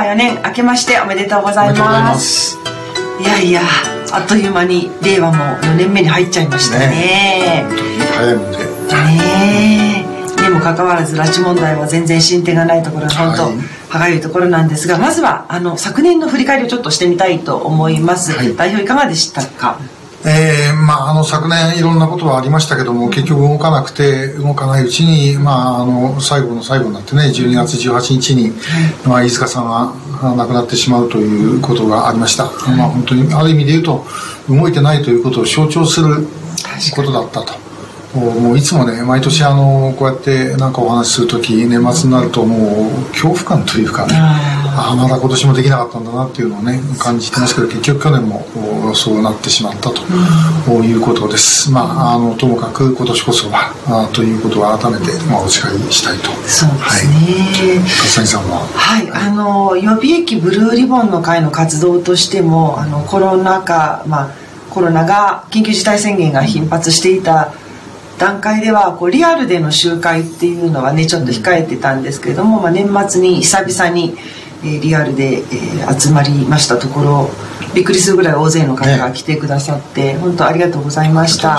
[0.00, 2.58] 和4年明けましておめでとうございます。
[3.20, 3.60] いやいや
[4.12, 6.86] あっという間に令和も4年目に入っちゃいましたね。
[6.86, 7.66] ね。
[8.16, 8.58] 早いもんで。
[8.58, 10.06] ね
[10.38, 10.42] え。
[10.42, 13.58] にもかかわらず拉致問題は全然進展がないところは本当、はい、
[13.90, 19.78] 歯がゆいところなんですがまずはあの昨年の振り返りをちょっとしてみたいと思います、はい、代表いかがでしたか？
[20.22, 28.52] えーまあ、あの昨年いろんなことはありましたけども結局動かなくて動かないうちに、まあ、あの最後の最後になってね12月18日に、
[29.06, 32.44] まあ、飯塚さんが亡くなってしまうということがありました、
[32.76, 34.04] まあ、本当にある意味で言うと
[34.48, 36.26] 動いてないということを象徴する
[36.94, 37.70] ことだったと。
[38.14, 44.14] もういつもね毎年あのこうやってなんかお話しする時年末になるともう恐怖感というかね
[44.80, 48.44] ああまだ今年もできなかったんだなっていうのをね感じてますけど結局去年も
[48.94, 50.02] そうなってしまったと
[50.82, 56.30] いうことです、まああのともかく今年こそはあということを改めて、まあ、お誓いしたいと。
[56.48, 58.66] そうですね、はい、さんは？
[58.74, 64.34] はいあの予備役ブルーリボンの会の活動としてもあのコロナ禍まあ
[64.70, 67.52] コロナが緊急事態宣言が頻発していた
[68.18, 74.16] 段階ではこうリアルでの集会っていうのはねちょっと控えてたんですけれども、まあ、年末に久々に、
[74.62, 77.30] えー、リアルで、えー、集まりましたところ
[77.74, 81.58] びっくりするぐらい大勢の方が来てくださって、ね、本当ありがとうございました。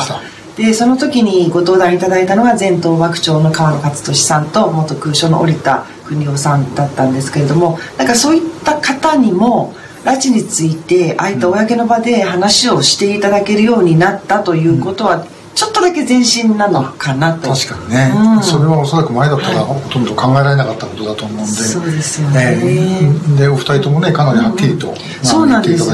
[0.57, 17.53] でその時にご登壇いただいたのが前東幕長の川野勝利さんと元空所の織田邦夫さんだったんですけれどもなんかそういった方にも拉致についてああいった公の場で話をしていただけるようになったということは、うんちょっとだけ前進なのかなと。
[17.53, 21.45] 確かにね、うん、それはおそらく前だったらほとんど考えられなかったことだと思うんで。
[21.45, 24.95] そうですよね、ね、でお二人ともねかなりはっきりと、うん。
[25.23, 25.91] そうなんです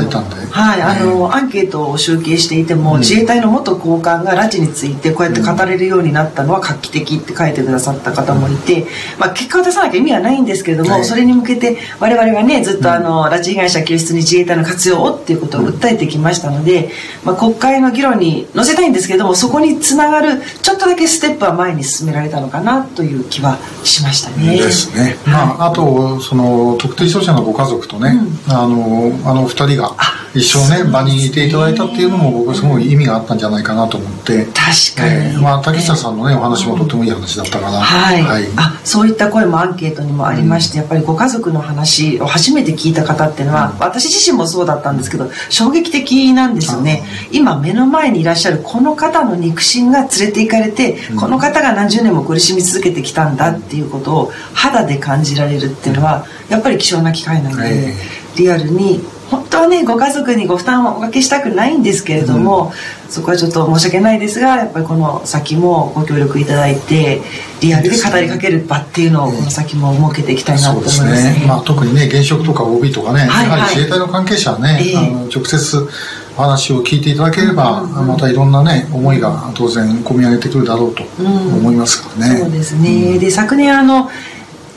[0.57, 8.87] はい、あのアンケートを集計していても、うん、自衛隊の元高官が拉致についてこうやって語れるようになったのは画期的って書いてくださった方もいて、
[9.19, 16.91] まあ、結果を出さなきゃ意味はないんですけれども、はい、それに向けて我々はねずっとあの、拉致被害者救出に自衛隊の活用をっていうことを訴えてきましたので、
[17.23, 24.57] まあ、国会の議論に載せたいんですけれどもそこにつながるるちょっとだけステップは前に進められたのかなという気はしましたね。
[24.57, 25.15] ですね。
[25.25, 28.11] まあ、あとその特定傷者のご家族とね、
[28.47, 29.95] うん、あのあの二人が
[30.33, 34.45] 一生ね場にいていただいたっていうのも僕はすごい意味があったんじゃないかなと思って。
[34.45, 57.93] 確かに、えー、まあ、竹下さんのねお話もとてもいい話だったかな、はい、はい、あそういった声もアンケートにもありまして、やっぱりご家族の話を初めて聞いた方っていうのは、うん、私自身もそうだったんですけど衝撃的なんですよね、今目の前にいらっしゃるこの方の肉親が連れて行かれて、うん、この方が何十年も苦しみ続けてきたんだっていうことを肌で感じられるっていうのはやっぱり貴重な機会なので、
[58.37, 62.71] リアルに本当はねご家族にご負担をおかけしたくないんですけれども、
[63.05, 67.21] うん、そこはちょっと申し訳ないですがやっぱりこの先もご協力いただいて
[67.61, 71.05] リアルで語りかける場っていうのをこの先も設けていきたいなと思います。
[71.05, 75.89] ね、ね、まあ、特にね現職とか OB とかね、はいはい、やはり自衛隊の関係者はね、えー、あの直接
[76.37, 84.09] 話を聞いていただければ、うん、またいろんなね思いが当然込み上げてくるだろうと思いますからね、うん、そうですね、で昨年あの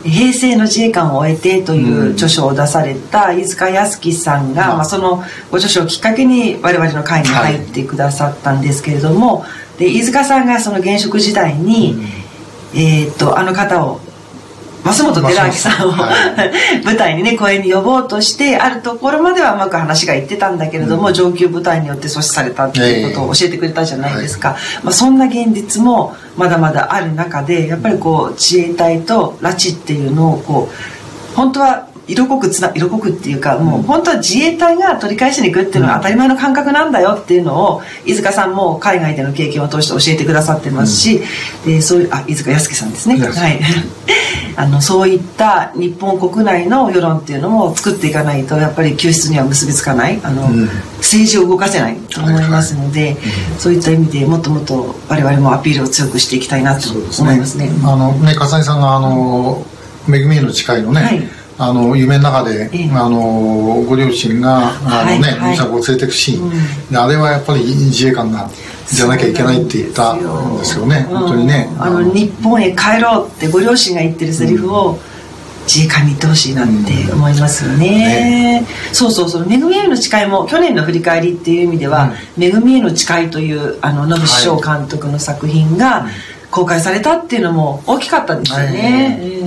[0.04, 9.46] 平成の自衛官を終えてという著書を出された飯塚康樹さんが、まあ、そのご著書をきっかけに我々の会に入ってくださったんですけれども、は
[9.76, 12.02] い、で飯塚さんがその現職時代に、うん、
[12.78, 14.00] えー、っとあの方を
[14.84, 41.20] 増本寺明さんを、はい、舞台にね公演に呼ぼうとしてあるところまではうまく話がいってたんだけれども、うん、上級部隊によって阻止されたっていうことを教えてくれたじゃないですか、えーまあ、そんな現実もまだまだある中でやっぱりこう自衛隊と拉致っていうのをこう本当は色濃くつな色濃くっていうかもう本当は自衛隊が取り返しに行くっていうのは当たり前の感覚なんだよっていうのを飯塚さんも海外での経験を通して教えてくださってますし、
[41.66, 43.60] うん、でそういうあ飯塚康樹さんですね、はい
[44.60, 50.66] あのそういった日本国内の世論っていうのも作っていかないとやっぱり救出には結びつかないあの、うん、
[50.98, 53.22] 政治を動かせないと思いますので、はいはい、
[53.58, 57.68] そういった意味でもっともっと我々もアピールを強くしていきたいなと思いますね。
[57.68, 57.80] すね。
[57.84, 59.64] あのね笠井さんがあの、
[60.06, 66.50] 恵みへの誓いのね、はいあの夢の中で、ええ、あのご両親があのね、はいはい、を連れていくシーン、
[66.90, 68.48] うん、あれはやっぱり自衛官が
[68.86, 70.86] じゃなきゃいけないって言ったんですよ。
[70.86, 74.98] ね、本当にね、あの日本へ帰ろうってご両親が言ってるセリフを、
[75.66, 78.60] 自衛官に言ってほしいなって思いますよね。
[78.62, 86.06] ね、そうそうそう「めぐみへの誓い」も去年の振り返りっていう意味では「めぐみへの誓い」というあの野口翔監督の作品が
[86.50, 89.39] 公開されたっていうのも大きかったですよね、はい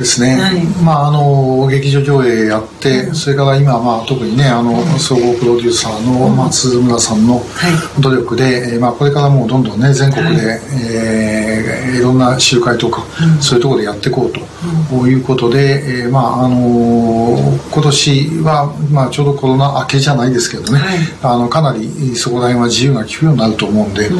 [0.00, 0.64] ですね、はい。
[0.82, 8.00] まああの劇場上映やって、それから今まあ特にねあの総合プロデューサーの松村さんのはい。
[8.00, 13.04] 努力で、えーまあこれからもうどんどんね全国で、えーいろんな集会とか、
[13.40, 17.36] そういうところでやっていこうと、いうことで、えーまああの
[17.80, 20.98] 今年はまあちょうどコロナ明けじゃないですけどね、はい。
[21.22, 24.10] あのかなりそこら辺は自由が利くようになると思うんで、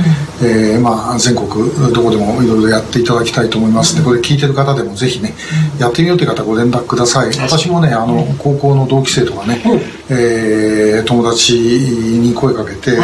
[0.42, 1.48] えーまあ、全国
[1.92, 3.98] どこでもいろいろやっていただきたいと思います。
[3.98, 5.34] ので、これ聞いてる方でもぜひね、
[5.78, 7.32] やってみようという方ご連絡ください。
[7.38, 9.62] 私もね、あの、高校の同期生とかね、
[10.10, 13.02] えー友達に声かけて、ね。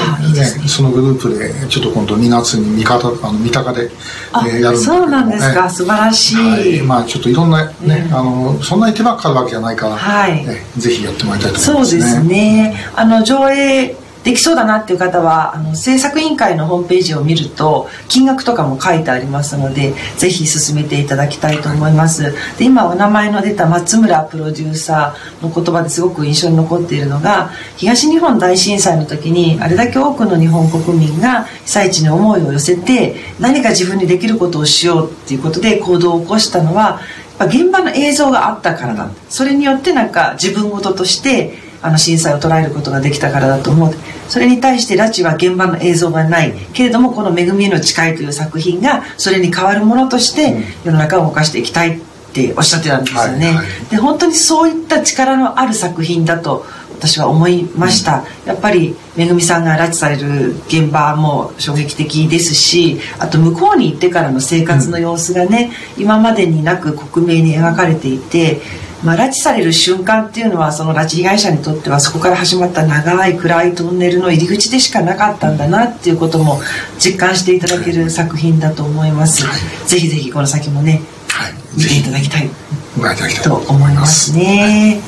[0.67, 3.91] そのグループでちょっと今度2月に三方あの三鷹で、
[4.33, 10.45] あ、えーやるんそうなんですか、ね素晴らしい、はい、まあちょっといろんなね、あのそんなに手間かかるわけじゃないから、はい。
[10.47, 12.01] ねぜひやってもらいたいと思いそうますね。
[12.03, 12.91] ですね。
[12.95, 22.35] あの上映できそうだなっていう方はあの制作委員会のホームページを見ると金額とかも書いてありますのでぜひ進めていただきたいと思います。
[22.59, 37.01] で今お名前の出た松村プロデューサーの言葉ですごく印象に残っているのが東日本大震災の時にあれだけ多くの日本国民が被災地に思いを寄せて何か自分にできることをしようっていうことで行動を起こしたのは
[37.39, 39.09] やっぱ現場の映像があったからだ。
[39.29, 43.95] それによってなんか自分事としてあの震災を捉えることができたからだと思う。
[44.29, 46.53] それに対して拉致は現場の映像がない。
[46.73, 51.99] けれどもこの「恵みへの誓い」という作品がそれに代わるものとして世の中を動かしていきたいっ
[52.33, 68.61] ておっしゃってたんですよね、はいはいで本当にそういった力のある作品だと私は思いました、やっぱりめぐみさんが拉致される現場も衝撃的ですしあと向こうに行ってからの生活の様子がね、今までになく克明に描かれていて、
[69.05, 76.61] まあ、拉致される瞬間っていうのはその拉致被害者にとってはそこから始まった長い暗いトンネルの入り口でしかなかったんだなっていうことも
[76.99, 79.45] 実感していただける作品だと思います、
[79.87, 82.49] ぜひぜひこの先もねはい、見ていただきたい。
[82.97, 84.33] ご覧いただきたいと思います。
[84.33, 85.01] ね。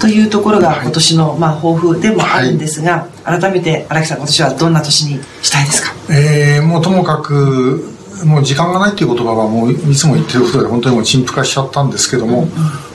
[0.00, 5.92] というところが今年の、まあ、抱負でもあるんですが、改めて荒木さん今年はどんな年にしたいですか？
[6.08, 7.92] えーもうともかく
[8.24, 12.89] もう時間がないっていう言葉はもういつも言ってることで本当にもう陳腐化しちゃったんですけども、おー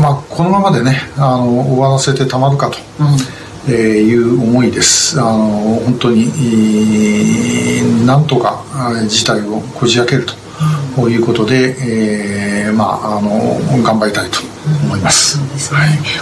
[0.00, 2.78] まあ、このままでねあの終わらせてたまるかと、
[3.68, 5.20] えーいう思いです。
[5.20, 8.62] あの本当に、えーなんとか
[9.08, 10.26] 事態をこじ開ける
[10.96, 11.74] ということで、
[12.66, 14.40] えーまあ、あの頑張りたいと
[14.84, 15.38] 思います。
[15.38, 15.78] そうですね、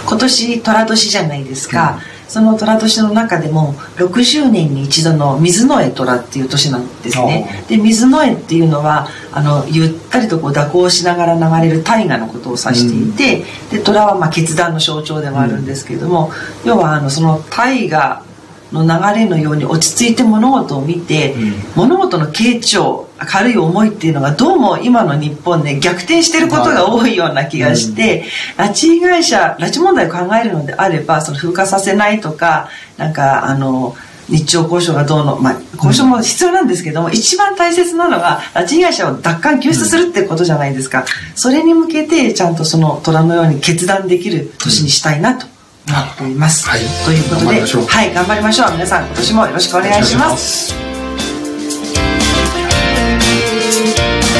[0.07, 1.99] 今年寅年じゃないですか、
[2.33, 7.63] その寅年の中でも60年に一度の水の絵寅っていう年なんですね。
[7.69, 16.31] で水の絵っていうのはあのゆったりとこう蛇行しながら流れる大河のことを指していて、で寅はまあ決断の象徴でもあるんですけれども、
[16.65, 18.23] 要はあのその大河
[18.73, 21.35] の流れのように落ち着いて物事を見て、
[21.75, 28.25] 物事の傾聴軽い思いっていうのがどうも今の日本で逆転してることが多いような気がして、
[28.57, 33.95] 拉致被害者拉致問題を考えるのであればその風化させないとかなんかあの
[34.29, 41.05] 日朝交渉がどうの、まあ、交渉も必要なんですけども、一番大切なのは拉致被害者を奪還救出するってことじゃないですか、
[41.35, 45.45] それに向けてちゃんとその虎のように決断できる年にしたいなと
[45.87, 46.81] 思っています、はい。
[47.05, 48.71] ということではい頑張りましょう。
[48.71, 50.73] 皆さん今年もよろしくお願いします。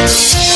[0.07, 0.52] す